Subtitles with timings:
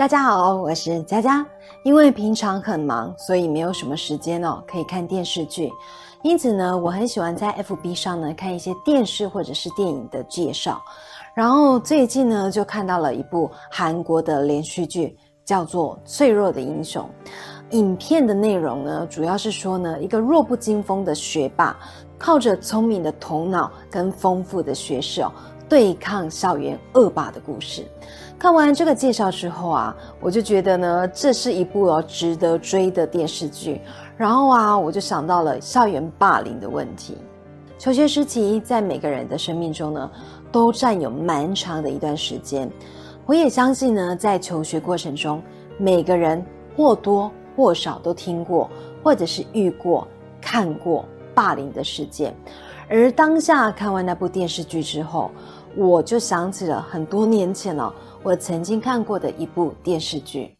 [0.00, 1.46] 大家好，我是佳佳。
[1.82, 5.70] 因为平常很忙，所以没有什么时间哦可以看电视剧。
[6.22, 10.82] 因此呢，我很喜欢在 FB 上呢看一些电视或者是电影的介绍。
[11.34, 17.06] 然后最近呢，就看到了一部韩国的连续剧，叫做《脆弱的英雄》。
[17.76, 21.76] 影片的内容呢，主要是说呢，一个弱不禁风的学霸，
[22.16, 25.30] 靠着聪明的头脑跟丰富的学识哦，
[25.70, 27.86] 对抗校园恶霸的故事。
[28.36, 33.80] 看完这个介绍之后啊，我就觉得呢，这是一部哦值得追的电视剧。
[34.16, 37.16] 然后啊，我就想到了校园霸凌的问题。
[37.78, 40.10] 求学时期在每个人的生命中呢，
[40.50, 42.68] 都占有蛮长的一段时间。
[43.24, 45.40] 我也相信呢，在求学过程中，
[45.78, 46.44] 每个人
[46.76, 47.30] 或多。
[47.56, 48.70] 或少都听过，
[49.02, 50.06] 或者是遇过、
[50.40, 52.34] 看过霸凌的事件。
[52.88, 55.30] 而当下看完那部电视剧之后，
[55.76, 60.56] 我就想起了很多年前了，我曾经看过的一部电视剧。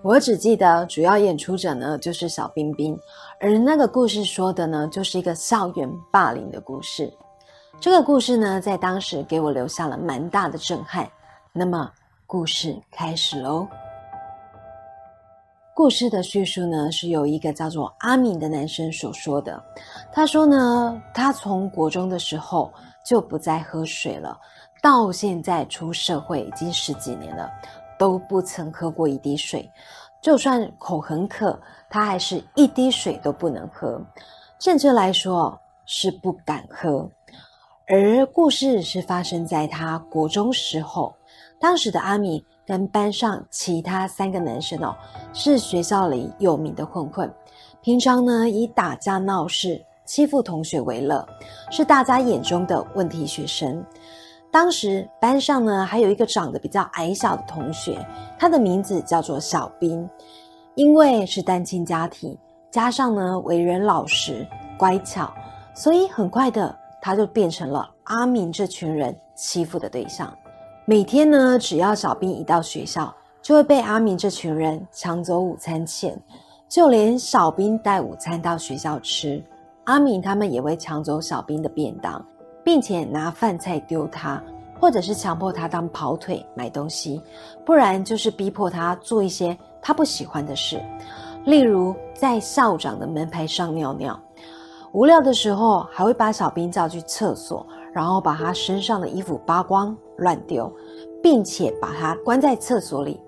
[0.00, 2.98] 我只记得主要演出者呢，就是小冰冰。
[3.40, 7.12] 而那个故事说的呢，就是一个校园霸凌的故事。
[7.80, 11.08] 这个故事呢，在当时给我留下了蛮大的震撼。
[11.52, 11.90] 那么，
[12.28, 13.66] 故事开始喽。
[15.74, 19.58] 故事的叙述呢，是由一个叫做阿敏的男生所说的。
[20.12, 22.70] 他说呢，他从国中的时候
[23.02, 24.38] 就不再喝水了，
[24.82, 27.50] 到现在出社会已经十几年了，
[27.98, 29.66] 都不曾喝过一滴水。
[30.20, 33.98] 就算口很渴，他还是一滴水都不能喝。
[34.58, 37.10] 甚至来说是不敢喝。
[37.86, 41.14] 而故事是发生在他国中时候，
[41.58, 44.94] 当时的阿米跟班上其他三个男生哦，
[45.32, 47.32] 是学校里有名的混混，
[47.82, 51.26] 平常呢以打架闹事、欺负同学为乐，
[51.70, 53.84] 是大家眼中的问题学生。
[54.50, 57.98] 当时班上呢，还有一个长得比较矮小的同学，
[58.38, 60.08] 他的名字叫做小兵。
[60.74, 62.38] 因为是单亲家庭，
[62.70, 64.46] 加上呢为人老实
[64.78, 65.28] 乖巧，
[65.74, 66.72] 所以很快的
[67.02, 70.32] 他就变成了阿明这群人欺负的对象。
[70.90, 76.18] 每天呢，只要小兵一到学校，就会被阿明这群人抢走午餐钱。
[76.66, 79.44] 就连小兵带午餐到学校吃，
[79.84, 82.24] 阿明他们也会抢走小兵的便当。
[82.64, 84.42] 并且拿饭菜丢他，
[84.80, 87.20] 或者是强迫他当跑腿买东西，
[87.66, 90.82] 不然就是逼迫他做一些他不喜欢的事，
[91.44, 94.18] 例如在校长的门牌上尿尿。
[94.92, 100.72] 无聊的时候，还会把小兵叫去厕所，然后把他身上的衣服扒光乱丢，
[101.22, 103.20] 并且把他关在厕所里。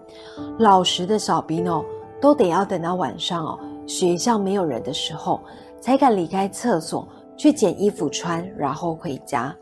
[0.59, 1.85] 老实的小兵哦，
[2.21, 5.41] 都得要等到晚上哦，学校没有人的时候，
[5.81, 7.07] 才敢离开厕所。
[7.37, 9.57] 去捡衣服穿，然后回家。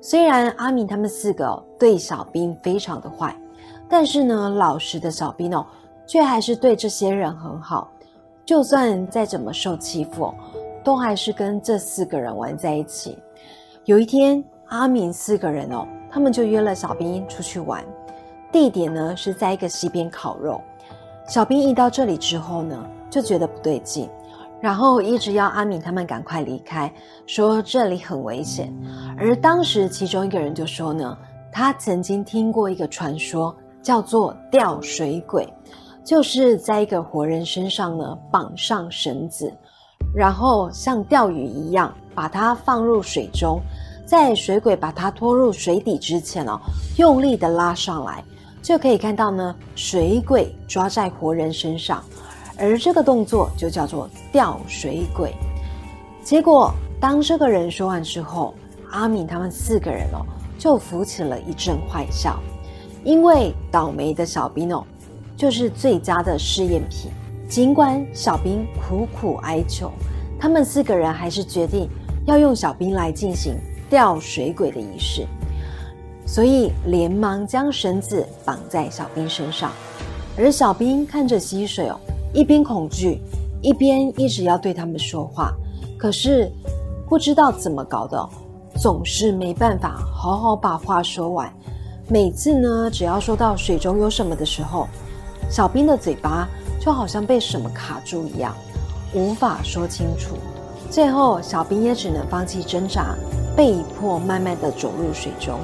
[0.00, 3.36] 虽然阿明他们四个对小兵非常的坏，
[3.88, 5.66] 但是呢，老实的小兵哦，
[6.06, 7.90] 却还是对这些人很好。
[8.44, 10.32] 就算再怎么受欺负，
[10.84, 13.18] 都还是跟这四个人玩在一起。
[13.86, 17.84] 有一天，阿明四个人哦，他们就约了小兵出去玩，
[18.50, 20.60] 地点呢是在一个溪边烤肉。
[21.28, 22.76] 小兵一到这里之后呢，
[23.08, 24.10] 就觉得不对劲。
[24.60, 26.92] 然后一直要阿敏他们赶快离开，
[27.28, 28.74] 说这里很危险。
[29.16, 31.16] 而当时其中一个人就说呢，
[31.52, 35.48] 他曾经听过一个传说，叫做吊水鬼，
[36.02, 39.56] 就是在一个活人身上呢绑上绳子，
[40.16, 43.60] 然后像钓鱼一样把它放入水中，
[44.06, 46.58] 在水鬼把它拖入水底之前哦，
[46.96, 48.24] 用力的拉上来，
[48.62, 52.02] 就可以看到呢水鬼抓在活人身上。
[52.56, 55.34] 而这个动作就叫做吊水鬼。
[56.24, 58.54] 结果，当这个人说完之后，
[58.90, 60.24] 阿敏他们四个人哦，
[60.58, 62.40] 就浮起了一阵坏笑，
[63.04, 64.82] 因为倒霉的小兵哦，
[65.36, 67.10] 就是最佳的试验品。
[67.48, 69.90] 尽管小兵苦苦哀求，
[70.38, 71.88] 他们四个人还是决定
[72.26, 73.56] 要用小兵来进行
[73.88, 75.26] 吊水鬼的仪式，
[76.26, 79.70] 所以连忙将绳子绑在小兵身上。
[80.36, 81.98] 而小兵看着溪水哦。
[82.34, 83.18] 一边恐惧，
[83.62, 85.54] 一边一直要对他们说话，
[85.96, 86.52] 可是
[87.08, 88.28] 不知道怎么搞的，
[88.74, 91.50] 总是没办法好好把话说完。
[92.08, 94.86] 每次呢，只要说到水中有什么的时候，
[95.48, 96.46] 小兵的嘴巴
[96.86, 98.54] 就好像被什么卡住一样，
[99.12, 100.36] 无法说清楚。
[100.88, 103.16] 最后，小兵也只能放弃挣扎，
[103.56, 105.58] 被迫慢慢的走入水中。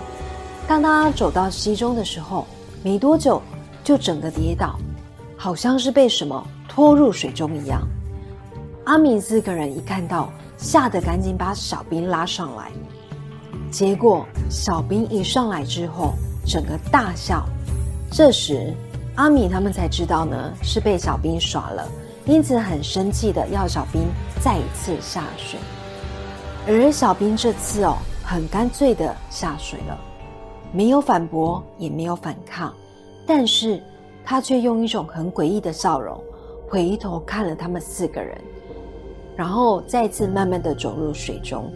[0.66, 2.44] 当他走到溪中的时候，
[2.82, 3.40] 没多久
[3.84, 4.76] 就整个跌倒，
[5.36, 6.44] 好像是被什么。
[6.68, 7.86] 拖入水中一样，
[8.86, 12.72] 阿敏四个人一看到，吓得赶紧把小兵拉上来。
[13.70, 16.14] 结果小兵一上来之后，
[16.44, 17.44] 整个大笑。
[18.10, 18.74] 这时
[19.16, 21.86] 阿米他们才知道呢，是被小兵耍了，
[22.24, 24.02] 因此很生气的要小兵
[24.40, 25.58] 再一次下水。
[26.66, 29.98] 而小兵这次哦，很干脆的下水了，
[30.72, 32.72] 没有反驳，也没有反抗，
[33.26, 33.82] 但是
[34.24, 36.18] 他却用一种很诡异的笑容，
[36.66, 38.40] 回头看了他们四个人，
[39.36, 41.70] 然后再次慢慢的走入水中。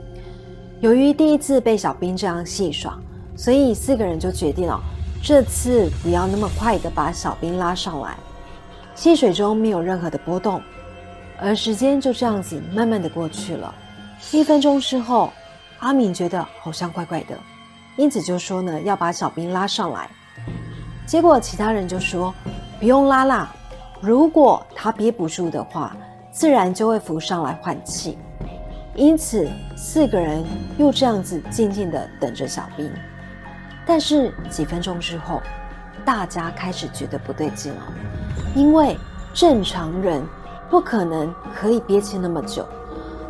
[0.80, 2.98] 由于第一次被小兵这样戏耍，
[3.36, 4.80] 所以四个人就决定了，
[5.26, 8.16] 这次不要那么快的把小兵拉上来。
[8.94, 10.62] 溪水中没有任何的波动，
[11.36, 13.74] 而时间就这样子慢慢的过去了。
[14.30, 15.32] 一分钟之后，
[15.80, 17.36] 阿敏觉得好像怪怪的，
[17.96, 20.08] 因此就说呢要把小兵拉上来。
[21.08, 22.32] 结果其他人就说
[22.78, 23.52] 不用拉啦，
[24.00, 25.96] 如果他憋不住的话，
[26.30, 28.16] 自然就会浮上来换气。
[28.94, 30.44] 因此，四个人
[30.78, 32.88] 又这样子静静的等着小兵。
[33.86, 35.40] 但是几分钟之后，
[36.04, 37.82] 大家开始觉得不对劲了，
[38.54, 38.98] 因为
[39.32, 40.22] 正常人
[40.68, 42.66] 不可能可以憋气那么久，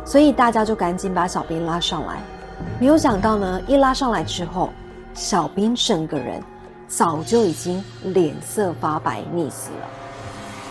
[0.03, 2.19] 所以大家就赶紧把小兵拉上来。
[2.79, 4.73] 没有想到呢，一拉上来之后，
[5.13, 6.41] 小兵整个人
[6.87, 9.87] 早就已经脸色发白，溺死了。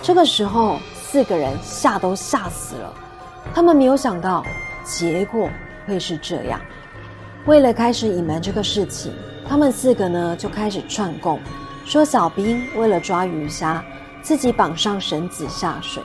[0.03, 2.93] 这个时候，四个人吓都吓死了，
[3.55, 4.45] 他们没有想到。
[4.89, 5.51] 结果
[5.85, 6.61] 会是这样。
[7.47, 9.13] 为了开始隐瞒这个事情，
[9.49, 11.41] 他们四个呢就开始串供，
[11.85, 13.85] 说小兵为了抓鱼虾，
[14.21, 16.03] 自己绑上绳子下水。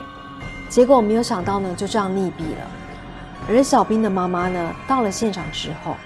[0.68, 2.70] 结果没有想到呢，就这样溺毙了。
[3.48, 5.96] 而小兵的妈妈呢，到了现场之后，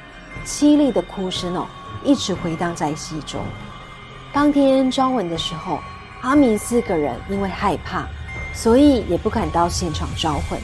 [0.47, 1.67] 凄厉的哭声哦，
[2.03, 3.43] 一直回荡在溪中。
[4.33, 5.81] 当天招魂的时候，
[6.23, 8.07] 阿明四个人因为害怕，
[8.55, 10.59] 所以也不敢到现场招魂，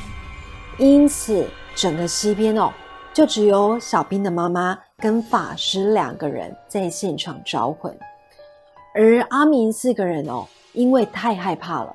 [0.78, 1.46] 因此。
[1.74, 2.70] 整个溪边哦，
[3.14, 7.94] 就只有小兵的妈妈跟法师两个人在现场招魂，
[8.94, 11.94] 而阿明四个人哦，因为太害怕了，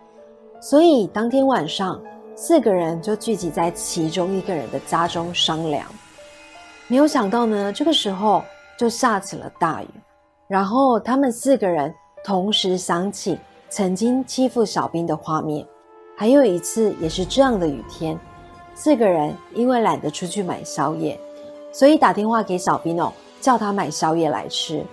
[0.62, 2.00] 所以当天晚上
[2.36, 5.88] 四个人就聚集在其中一个人的家中商量。
[6.88, 8.44] 没有想到呢，这个时候
[8.78, 9.88] 就下起了大雨，
[10.48, 11.92] 然后他们四个人
[12.24, 13.40] 同时想起
[13.70, 15.66] 曾经欺负小兵的画面，
[16.16, 18.18] 还有一次也是这样的雨天。
[18.80, 21.20] 四个人因为懒得出去买宵夜，
[21.72, 24.86] 所以打电话给小兵哦，叫他买宵夜来吃。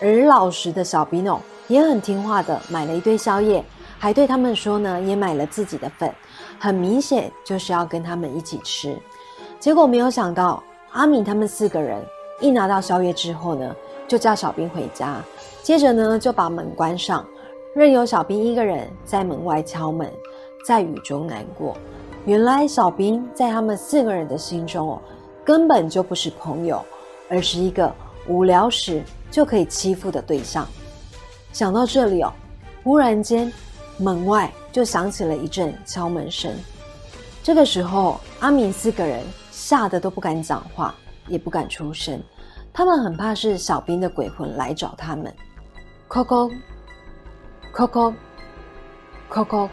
[0.00, 1.38] 而老实的小兵哦，
[1.68, 3.62] 也很听话的买了一堆宵夜，
[3.98, 6.10] 还对他们说呢，也买了自己的份，
[6.58, 8.96] 很明显就是要跟他们一起吃。
[9.60, 10.62] 结果没有想到，
[10.92, 12.02] 阿敏他们四个人
[12.40, 13.76] 一拿到宵夜之后呢，
[14.08, 15.22] 就叫小兵回家，
[15.62, 17.22] 接着呢就把门关上，
[17.74, 20.10] 任由小兵一个人在门外敲门，
[20.66, 21.76] 在雨中难过。
[22.24, 25.02] 原来小兵在他们四个人的心中哦，
[25.44, 26.80] 根本就不是朋友，
[27.28, 27.92] 而是一个
[28.28, 30.64] 无聊时就可以欺负的对象。
[31.52, 32.32] 想到这里哦，
[32.84, 33.52] 忽然间
[33.98, 36.54] 门外就响起了一阵敲门声。
[37.42, 40.94] 这个时候，阿明四个人吓得都不敢讲话，
[41.26, 42.22] 也不敢出声，
[42.72, 45.34] 他们很怕是小兵的鬼魂来找他们。
[46.08, 46.48] 叩叩，
[47.74, 48.14] 叩叩，
[49.28, 49.68] 叩叩，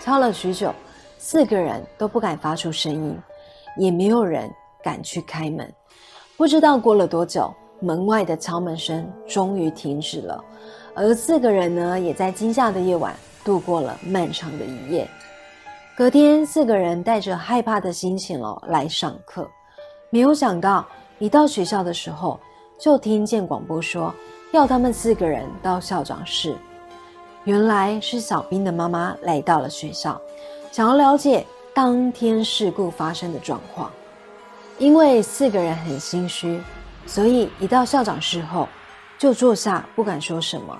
[0.00, 0.70] 敲了许久。
[1.18, 3.18] 四个人都不敢发出声音，
[3.76, 4.50] 也没有人
[4.82, 5.72] 敢去开门。
[6.36, 10.44] 不知道过了多久，门外的敲门声终于停止了，
[10.94, 15.08] 而四个人呢，也在惊吓的夜晚度过了漫长的一夜。
[15.96, 19.48] 隔天，四个人带着害怕的心情哦来上课，
[20.10, 20.86] 没有想到
[21.18, 22.38] 一到学校的时候，
[22.78, 24.14] 就听见广播说
[24.52, 26.54] 要他们四个人到校长室。
[27.44, 30.20] 原来是小兵的妈妈来到了学校。
[30.72, 33.90] 想要了解当天事故发生的状况，
[34.78, 36.60] 因为四个人很心虚，
[37.06, 38.68] 所以一到校长室后
[39.18, 40.78] 就坐下，不敢说什么。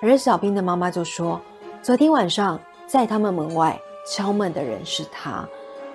[0.00, 1.38] 而小兵的妈妈就说
[1.82, 3.78] ：“昨天晚上在他们门外
[4.10, 5.46] 敲门的人是他，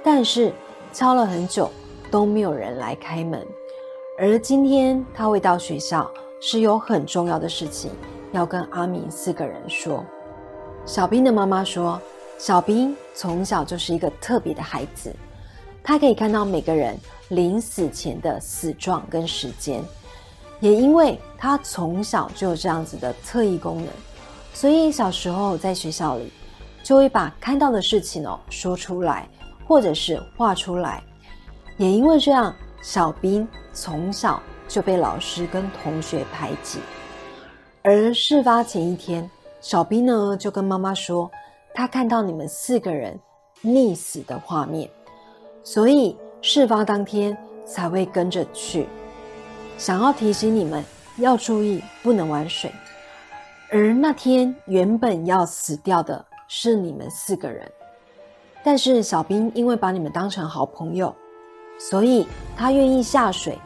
[0.04, 0.54] 但是
[0.94, 1.72] 敲了很久
[2.12, 3.44] 都没有人来开门。
[4.20, 6.10] 而今天他会到学校，
[6.40, 7.90] 是有很重要的事情
[8.32, 10.06] 要跟阿明四个人说。”
[10.86, 12.00] 小兵的妈妈说。
[12.42, 15.16] 小兵从小就是一个特别的孩子，
[15.84, 16.98] 他可以看到每个人
[17.30, 19.84] 临死前的死状跟时间，
[20.60, 23.88] 也因为他从小就有这样子的特异功能，
[24.56, 26.34] 所以小时候在学校里
[26.82, 29.30] 就会把看到的事情哦说出来，
[29.68, 31.04] 或者是画出来。
[31.78, 36.80] 也因为这样，小兵从小就被老师跟同学排挤。
[37.84, 39.30] 而事发前一天，
[39.62, 41.30] 小兵呢就跟妈妈说。
[41.74, 43.20] 他看到你们四个人
[43.64, 44.90] 溺死的画面，
[45.64, 48.88] 所以事发当天才会跟着去，
[49.78, 50.84] 想要提醒你们
[51.18, 52.72] 要注意，不能玩水。
[53.70, 57.72] 而那天原本要死掉的是你们四个人，
[58.64, 61.16] 但是小兵因为把你们当成好朋友，
[61.80, 63.58] 所以他愿意下水，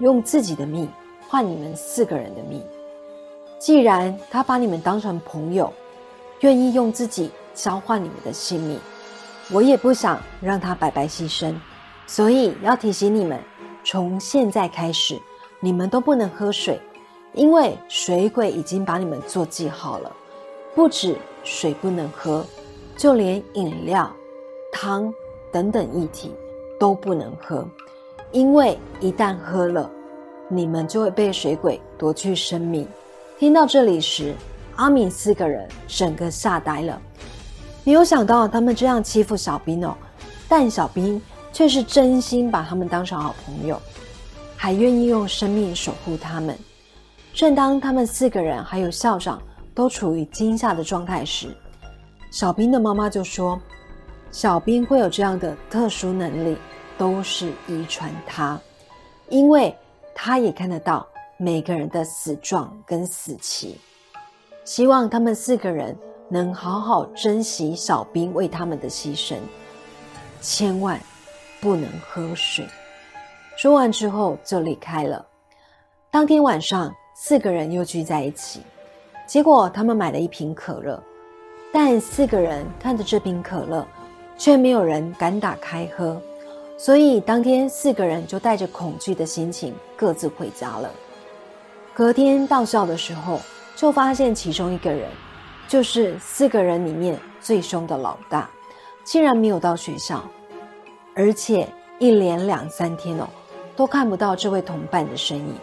[0.00, 0.88] 用自己的命
[1.28, 2.60] 换你们四个人的命。
[3.60, 5.72] 既然他把你们当成朋友，
[6.40, 8.78] 愿意用自己交换你们的性命，
[9.50, 11.54] 我也不想让他白白牺牲，
[12.06, 13.38] 所以要提醒你们，
[13.84, 15.20] 从现在开始，
[15.60, 16.80] 你们都不能喝水。
[17.34, 20.12] 因为水鬼已经把你们做记号了，
[20.74, 22.44] 不止水不能喝，
[22.94, 24.14] 就连饮料、
[24.70, 25.10] 汤
[25.50, 26.34] 等等液体
[26.78, 27.66] 都不能喝，
[28.32, 29.90] 因为一旦喝了，
[30.46, 32.86] 你们就会被水鬼夺去生命。
[33.38, 34.34] 听到这里时，
[34.76, 37.00] 阿敏四个人整个吓呆了，
[37.84, 39.96] 没有想到他们这样欺负小兵哦，
[40.48, 41.20] 但小兵
[41.52, 43.80] 却是真心把他们当成好朋友，
[44.56, 46.56] 还愿意用生命守护他们。
[47.34, 49.42] 正当他们四个人还有校长
[49.74, 51.48] 都处于惊吓的状态时，
[52.30, 53.60] 小兵的妈妈就说
[54.30, 56.56] ：“小兵会有这样的特殊能力，
[56.96, 58.60] 都是遗传他，
[59.28, 59.74] 因为
[60.14, 63.78] 他也看得到每个人的死状跟死期。
[64.64, 65.96] 希望他们四个人
[66.32, 69.36] 能好好珍惜小兵为他们的牺牲，
[70.40, 70.98] 千万
[71.60, 72.66] 不能喝水。”
[73.56, 75.24] 说完之后就离开了。
[76.10, 76.92] 当天晚上。
[77.14, 78.62] 四个人又聚在一起，
[79.28, 81.00] 结果他们买了一瓶可乐，
[81.72, 83.86] 但四个人看着这瓶可乐，
[84.36, 86.20] 却没有人敢打开喝，
[86.76, 90.90] 所以当天四个人就带着恐惧的心情各自回家了。
[91.94, 93.38] 隔天到校的时候，
[93.76, 95.08] 就发现其中一个人，
[95.72, 98.46] 就是四个人里面最凶的老大，
[99.04, 100.22] 竟然没有到学校，
[101.16, 101.66] 而且
[101.98, 103.26] 一连两三天哦，
[103.74, 105.54] 都看不到这位同伴的身影。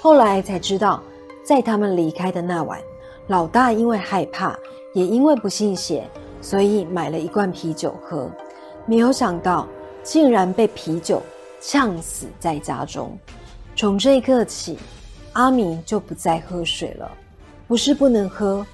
[0.00, 1.00] 后来才知道，
[1.44, 2.80] 在他们离开的那晚，
[3.28, 4.58] 老大因为害怕，
[4.92, 6.04] 也因为不信邪，
[6.42, 8.28] 所以买了一罐啤酒喝。
[8.86, 9.68] 没有想到，
[10.02, 11.22] 竟然被啤酒
[11.60, 13.16] 呛死在家中。
[13.76, 14.76] 从这一刻起，
[15.34, 17.08] 阿明就不再喝水了。
[17.68, 18.66] 不是不能喝，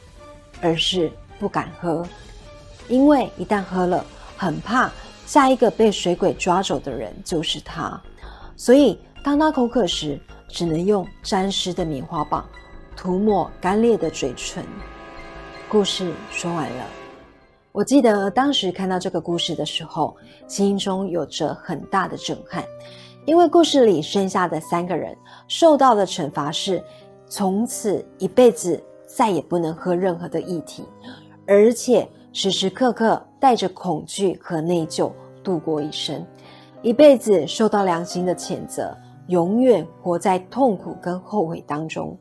[0.60, 2.06] 而是不敢喝，
[2.88, 4.04] 因为一旦喝了，
[4.36, 4.90] 很怕
[5.26, 8.00] 下一个被水鬼抓走的人就是他。
[8.56, 12.48] 所以当他口渴时，只能用沾湿的棉花棒
[12.96, 14.64] 涂抹干裂的嘴唇。
[15.68, 16.86] 故事说完了。
[17.72, 22.64] 我记得当时看到这个故事的时候，心中有着很大的震撼，
[23.26, 25.16] 因为故事里剩下的三个人
[25.48, 26.80] 受到的惩罚是
[27.28, 28.80] 从此一辈子
[29.14, 30.84] 再也不能喝任何的液体，
[31.46, 36.24] 而且时时刻刻带着恐惧和内疚度过一生，
[36.82, 38.96] 一辈子受到良心的谴责。
[39.28, 42.14] 永远活在痛苦跟后悔当中。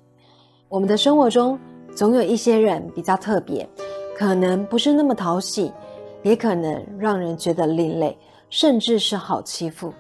[0.70, 1.60] 我们的生活中
[1.94, 3.68] 总有一些人比较特别，
[4.16, 5.74] 可能不是那么讨喜，
[6.22, 8.18] 也可能让人觉得另类，
[8.50, 9.94] 甚至是好欺负。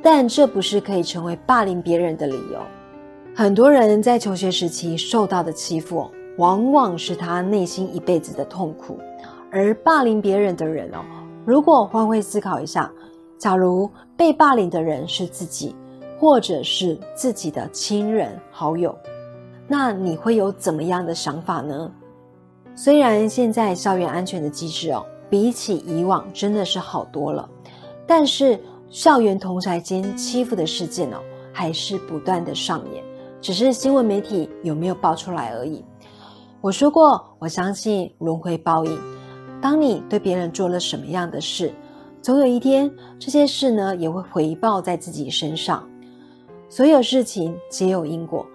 [0.00, 2.60] 但这不是可以成为霸凌别人的理由。
[3.34, 8.98] 很多人在求学时期受到的欺负，往往是他内心一辈子的痛苦。
[9.50, 10.98] 而霸凌别人的人哦，
[11.44, 12.90] 如果换位思考一下，
[13.38, 15.74] 假如被霸凌的人是自己。
[16.16, 18.96] 或者是自己的亲人好友，
[19.68, 21.90] 那你会有怎么样的想法呢？
[22.74, 27.46] 虽然现在校园安全的机制哦，比起以往真的是好多了，
[28.06, 31.18] 但是校园同才间欺负的事件哦，
[31.52, 33.04] 还是不断的上演，
[33.42, 35.84] 只是新闻媒体有没有爆出来而已。
[36.64, 38.98] 我说过，我相信轮回报应。
[39.60, 41.70] 当你对别人做了什么样的事，
[42.22, 45.86] 总有一天这些事呢，也会回报在自己身上。
[46.70, 48.46] 所有事情皆有因果，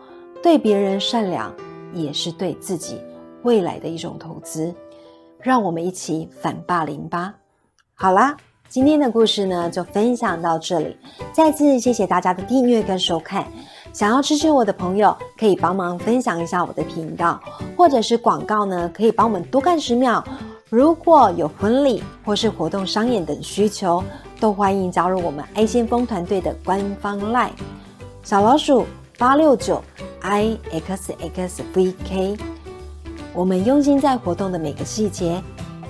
[0.41, 1.53] 对别人善良
[1.93, 2.99] 也是对自己
[3.43, 4.73] 未来的一种投资。
[5.39, 7.35] 让我们一起反霸凌吧！
[7.93, 8.35] 好啦，
[8.67, 10.97] 今天的故事呢就分享到这里。
[11.31, 13.45] 再次谢谢大家的订阅跟收看。
[13.91, 17.39] 想要支持我的朋友，可以帮忙分享一下我的频道，
[17.75, 20.23] 或者是广告呢，可以帮我们多看十秒。
[20.69, 24.03] 如果有婚礼或是活动商演等需求，
[24.39, 27.49] 都欢迎加入我们爱先锋团队的官方 LINE。
[28.23, 28.85] 小老鼠
[29.17, 29.83] 八六九
[30.21, 32.37] i x x v k，
[33.33, 35.41] 我们用心在活动的每个细节。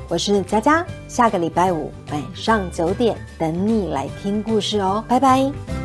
[0.08, 5.79] 我是佳佳，下个礼拜五晚上九点等你来听故事哦，拜拜。